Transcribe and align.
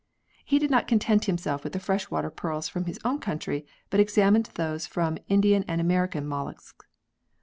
He 0.43 0.57
did 0.57 0.71
not 0.71 0.87
content 0.87 1.25
himself 1.25 1.63
with 1.63 1.73
the 1.73 1.79
fresh 1.79 2.09
water 2.09 2.31
pearls 2.31 2.67
from 2.67 2.85
his 2.85 2.97
own 3.05 3.19
country 3.19 3.67
but 3.91 3.99
examined 3.99 4.47
those 4.55 4.87
from 4.87 5.19
Indian 5.27 5.63
and 5.67 5.79
American 5.79 6.25
molluscs. 6.27 6.73